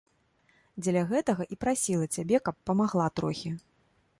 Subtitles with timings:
[0.83, 3.49] Дзеля гэтага і прасіла цябе, каб памагла трохі.